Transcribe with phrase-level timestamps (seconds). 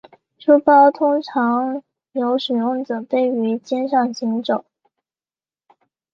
[0.39, 4.65] 书包通常由使用者背于肩上行走。